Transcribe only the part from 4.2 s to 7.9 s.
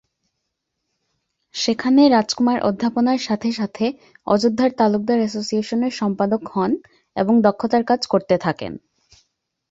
অযোধ্যার তালুকদার অ্যাসোসিয়েশনের সম্পাদক হন এবং দক্ষতার